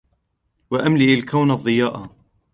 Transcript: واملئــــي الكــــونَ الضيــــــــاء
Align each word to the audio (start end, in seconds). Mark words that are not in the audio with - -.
واملئــــي 0.71 1.13
الكــــونَ 1.17 1.49
الضيــــــــاء 1.55 1.95